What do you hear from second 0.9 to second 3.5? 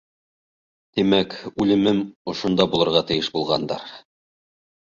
Тимәк, үлемем ошонда булырға тейеш